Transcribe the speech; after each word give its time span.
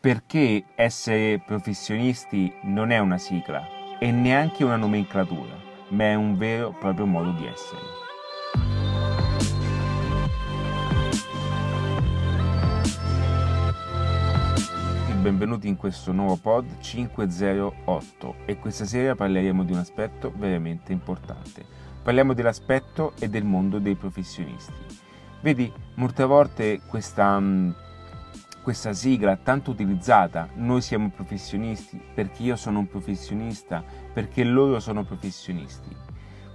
perché 0.00 0.64
essere 0.76 1.42
professionisti 1.44 2.50
non 2.62 2.90
è 2.90 2.98
una 2.98 3.18
sigla 3.18 3.98
e 3.98 4.10
neanche 4.10 4.64
una 4.64 4.76
nomenclatura, 4.76 5.54
ma 5.88 6.04
è 6.04 6.14
un 6.14 6.38
vero 6.38 6.70
e 6.70 6.74
proprio 6.78 7.04
modo 7.06 7.32
di 7.32 7.46
essere. 7.46 7.98
benvenuti 15.20 15.68
in 15.68 15.76
questo 15.76 16.12
nuovo 16.12 16.36
pod 16.36 16.80
508 16.80 18.36
e 18.46 18.56
questa 18.56 18.86
sera 18.86 19.14
parleremo 19.14 19.64
di 19.64 19.72
un 19.72 19.78
aspetto 19.78 20.32
veramente 20.34 20.92
importante. 20.92 21.62
Parliamo 22.02 22.32
dell'aspetto 22.32 23.12
e 23.18 23.28
del 23.28 23.44
mondo 23.44 23.78
dei 23.78 23.96
professionisti. 23.96 24.72
Vedi, 25.42 25.70
molte 25.96 26.24
volte 26.24 26.80
questa 26.86 27.38
mm, 27.38 27.70
questa 28.62 28.92
sigla 28.92 29.36
tanto 29.36 29.70
utilizzata, 29.70 30.48
noi 30.54 30.82
siamo 30.82 31.10
professionisti 31.10 32.00
perché 32.14 32.42
io 32.42 32.56
sono 32.56 32.80
un 32.80 32.88
professionista, 32.88 33.82
perché 34.12 34.44
loro 34.44 34.80
sono 34.80 35.04
professionisti. 35.04 35.96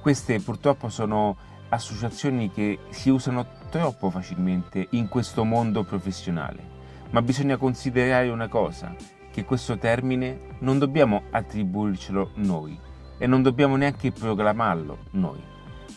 Queste 0.00 0.38
purtroppo 0.40 0.90
sono 0.90 1.36
associazioni 1.70 2.50
che 2.50 2.78
si 2.90 3.08
usano 3.08 3.46
troppo 3.70 4.10
facilmente 4.10 4.86
in 4.90 5.08
questo 5.08 5.44
mondo 5.44 5.82
professionale, 5.82 6.62
ma 7.10 7.22
bisogna 7.22 7.56
considerare 7.56 8.28
una 8.28 8.48
cosa, 8.48 8.94
che 9.30 9.44
questo 9.44 9.78
termine 9.78 10.56
non 10.60 10.78
dobbiamo 10.78 11.22
attribuircelo 11.30 12.32
noi 12.34 12.78
e 13.18 13.26
non 13.26 13.42
dobbiamo 13.42 13.76
neanche 13.76 14.12
proclamarlo 14.12 14.98
noi. 15.12 15.42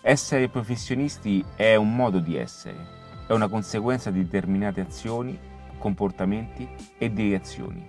Essere 0.00 0.48
professionisti 0.48 1.44
è 1.56 1.74
un 1.74 1.94
modo 1.94 2.20
di 2.20 2.36
essere, 2.36 2.76
è 3.26 3.32
una 3.32 3.48
conseguenza 3.48 4.10
di 4.10 4.22
determinate 4.22 4.80
azioni 4.80 5.38
comportamenti 5.86 6.68
e 6.98 7.12
di 7.12 7.30
reazioni. 7.30 7.86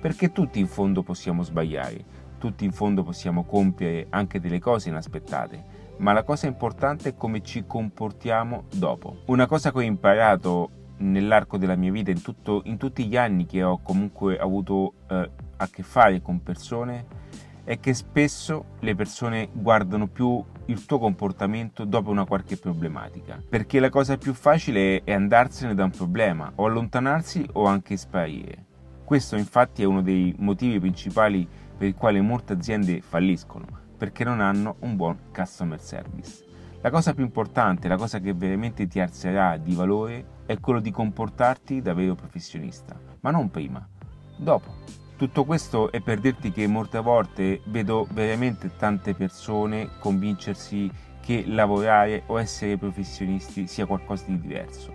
Perché 0.00 0.32
tutti 0.32 0.58
in 0.58 0.66
fondo 0.66 1.04
possiamo 1.04 1.44
sbagliare, 1.44 2.04
tutti 2.38 2.64
in 2.64 2.72
fondo 2.72 3.04
possiamo 3.04 3.44
compiere 3.44 4.08
anche 4.10 4.40
delle 4.40 4.58
cose 4.58 4.88
inaspettate, 4.88 5.84
ma 5.98 6.12
la 6.12 6.24
cosa 6.24 6.48
importante 6.48 7.10
è 7.10 7.14
come 7.14 7.42
ci 7.42 7.64
comportiamo 7.64 8.64
dopo. 8.74 9.18
Una 9.26 9.46
cosa 9.46 9.70
che 9.70 9.78
ho 9.78 9.82
imparato 9.82 10.70
nell'arco 10.98 11.56
della 11.56 11.76
mia 11.76 11.92
vita, 11.92 12.10
in, 12.10 12.20
tutto, 12.20 12.62
in 12.64 12.78
tutti 12.78 13.06
gli 13.06 13.16
anni 13.16 13.46
che 13.46 13.62
ho 13.62 13.78
comunque 13.80 14.36
avuto 14.38 14.94
eh, 15.08 15.30
a 15.56 15.68
che 15.68 15.84
fare 15.84 16.20
con 16.20 16.42
persone, 16.42 17.06
è 17.66 17.80
che 17.80 17.94
spesso 17.94 18.76
le 18.78 18.94
persone 18.94 19.48
guardano 19.52 20.06
più 20.06 20.42
il 20.66 20.86
tuo 20.86 21.00
comportamento 21.00 21.84
dopo 21.84 22.10
una 22.10 22.24
qualche 22.24 22.56
problematica, 22.56 23.42
perché 23.46 23.80
la 23.80 23.90
cosa 23.90 24.16
più 24.16 24.34
facile 24.34 25.02
è 25.02 25.12
andarsene 25.12 25.74
da 25.74 25.82
un 25.82 25.90
problema, 25.90 26.52
o 26.54 26.64
allontanarsi 26.64 27.44
o 27.54 27.64
anche 27.66 27.96
sparire. 27.96 28.64
Questo 29.04 29.36
infatti 29.36 29.82
è 29.82 29.84
uno 29.84 30.00
dei 30.00 30.32
motivi 30.38 30.78
principali 30.78 31.46
per 31.76 31.88
i 31.88 31.94
quali 31.94 32.20
molte 32.20 32.52
aziende 32.52 33.00
falliscono, 33.00 33.66
perché 33.98 34.22
non 34.22 34.40
hanno 34.40 34.76
un 34.80 34.94
buon 34.94 35.18
customer 35.34 35.80
service. 35.80 36.44
La 36.82 36.90
cosa 36.90 37.14
più 37.14 37.24
importante, 37.24 37.88
la 37.88 37.96
cosa 37.96 38.20
che 38.20 38.32
veramente 38.32 38.86
ti 38.86 39.00
alzerà 39.00 39.56
di 39.56 39.74
valore 39.74 40.24
è 40.46 40.60
quello 40.60 40.78
di 40.78 40.92
comportarti 40.92 41.82
da 41.82 41.94
vero 41.94 42.14
professionista, 42.14 42.96
ma 43.22 43.32
non 43.32 43.50
prima, 43.50 43.84
dopo. 44.36 45.05
Tutto 45.16 45.44
questo 45.44 45.90
è 45.90 46.02
per 46.02 46.20
dirti 46.20 46.52
che 46.52 46.66
molte 46.66 47.00
volte 47.00 47.62
vedo 47.64 48.06
veramente 48.12 48.76
tante 48.76 49.14
persone 49.14 49.88
convincersi 49.98 50.90
che 51.22 51.44
lavorare 51.46 52.24
o 52.26 52.38
essere 52.38 52.76
professionisti 52.76 53.66
sia 53.66 53.86
qualcosa 53.86 54.24
di 54.26 54.38
diverso. 54.38 54.92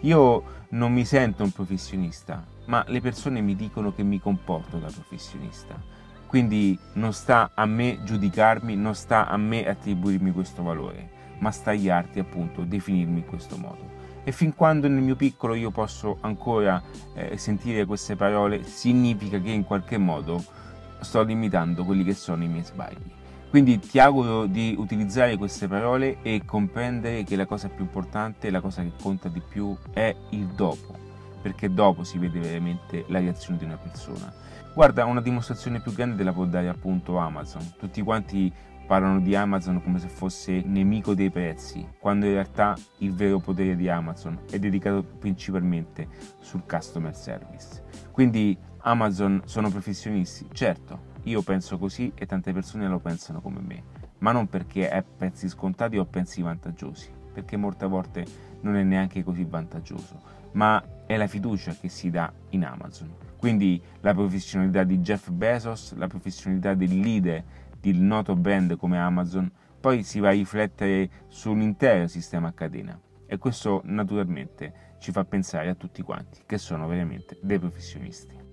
Io 0.00 0.64
non 0.70 0.94
mi 0.94 1.04
sento 1.04 1.42
un 1.42 1.50
professionista, 1.50 2.42
ma 2.64 2.82
le 2.88 3.02
persone 3.02 3.42
mi 3.42 3.54
dicono 3.54 3.92
che 3.92 4.02
mi 4.02 4.18
comporto 4.18 4.78
da 4.78 4.88
professionista. 4.90 5.78
Quindi 6.26 6.78
non 6.94 7.12
sta 7.12 7.50
a 7.54 7.66
me 7.66 7.98
giudicarmi, 8.04 8.74
non 8.74 8.94
sta 8.94 9.28
a 9.28 9.36
me 9.36 9.68
attribuirmi 9.68 10.32
questo 10.32 10.62
valore, 10.62 11.10
ma 11.40 11.50
sta 11.50 11.72
agli 11.72 11.90
altri 11.90 12.20
appunto 12.20 12.62
definirmi 12.62 13.18
in 13.18 13.26
questo 13.26 13.58
modo 13.58 13.88
e 14.28 14.32
fin 14.32 14.54
quando 14.54 14.88
nel 14.88 15.00
mio 15.00 15.16
piccolo 15.16 15.54
io 15.54 15.70
posso 15.70 16.18
ancora 16.20 16.82
eh, 17.14 17.38
sentire 17.38 17.86
queste 17.86 18.14
parole 18.14 18.62
significa 18.62 19.40
che 19.40 19.50
in 19.50 19.64
qualche 19.64 19.96
modo 19.96 20.44
sto 21.00 21.22
limitando 21.22 21.82
quelli 21.82 22.04
che 22.04 22.12
sono 22.12 22.44
i 22.44 22.46
miei 22.46 22.62
sbagli. 22.62 23.10
Quindi 23.48 23.78
ti 23.78 23.98
auguro 23.98 24.44
di 24.44 24.74
utilizzare 24.76 25.38
queste 25.38 25.66
parole 25.66 26.18
e 26.20 26.42
comprendere 26.44 27.24
che 27.24 27.36
la 27.36 27.46
cosa 27.46 27.70
più 27.70 27.84
importante, 27.84 28.50
la 28.50 28.60
cosa 28.60 28.82
che 28.82 28.92
conta 29.00 29.30
di 29.30 29.40
più 29.40 29.74
è 29.94 30.14
il 30.32 30.44
dopo, 30.48 30.94
perché 31.40 31.72
dopo 31.72 32.04
si 32.04 32.18
vede 32.18 32.38
veramente 32.38 33.06
la 33.08 33.20
reazione 33.20 33.56
di 33.56 33.64
una 33.64 33.78
persona. 33.78 34.30
Guarda, 34.74 35.06
una 35.06 35.22
dimostrazione 35.22 35.80
più 35.80 35.94
grande 35.94 36.22
la 36.22 36.34
può 36.34 36.44
dare 36.44 36.68
appunto 36.68 37.16
Amazon. 37.16 37.62
Tutti 37.78 38.02
quanti 38.02 38.52
parlano 38.88 39.20
di 39.20 39.36
Amazon 39.36 39.82
come 39.82 39.98
se 39.98 40.08
fosse 40.08 40.62
nemico 40.64 41.12
dei 41.12 41.28
prezzi, 41.28 41.86
quando 41.98 42.24
in 42.24 42.32
realtà 42.32 42.74
il 43.00 43.12
vero 43.12 43.38
potere 43.38 43.76
di 43.76 43.86
Amazon 43.86 44.40
è 44.50 44.58
dedicato 44.58 45.02
principalmente 45.02 46.08
sul 46.40 46.62
customer 46.66 47.14
service. 47.14 47.84
Quindi 48.10 48.56
Amazon 48.78 49.42
sono 49.44 49.68
professionisti? 49.68 50.48
Certo, 50.52 51.16
io 51.24 51.42
penso 51.42 51.76
così 51.76 52.10
e 52.14 52.24
tante 52.24 52.54
persone 52.54 52.88
lo 52.88 52.98
pensano 52.98 53.42
come 53.42 53.60
me, 53.60 53.82
ma 54.20 54.32
non 54.32 54.48
perché 54.48 54.88
è 54.88 55.04
prezzi 55.04 55.50
scontati 55.50 55.98
o 55.98 56.06
prezzi 56.06 56.40
vantaggiosi, 56.40 57.10
perché 57.30 57.58
molte 57.58 57.86
volte 57.86 58.24
non 58.62 58.74
è 58.74 58.82
neanche 58.84 59.22
così 59.22 59.44
vantaggioso, 59.44 60.18
ma 60.52 60.82
è 61.04 61.18
la 61.18 61.26
fiducia 61.26 61.76
che 61.78 61.90
si 61.90 62.08
dà 62.08 62.32
in 62.50 62.64
Amazon. 62.64 63.14
Quindi 63.36 63.80
la 64.00 64.14
professionalità 64.14 64.82
di 64.82 64.98
Jeff 65.00 65.28
Bezos, 65.28 65.94
la 65.94 66.06
professionalità 66.06 66.72
del 66.72 66.98
leader 66.98 67.44
il 67.82 68.00
noto 68.00 68.34
brand 68.34 68.76
come 68.76 68.98
Amazon, 68.98 69.50
poi 69.80 70.02
si 70.02 70.20
va 70.20 70.28
a 70.28 70.32
riflettere 70.32 71.08
sull'intero 71.28 72.06
sistema 72.06 72.48
a 72.48 72.52
catena 72.52 73.00
e 73.26 73.38
questo 73.38 73.82
naturalmente 73.84 74.96
ci 74.98 75.12
fa 75.12 75.24
pensare 75.24 75.68
a 75.68 75.74
tutti 75.74 76.02
quanti 76.02 76.42
che 76.46 76.58
sono 76.58 76.86
veramente 76.86 77.38
dei 77.42 77.58
professionisti. 77.58 78.47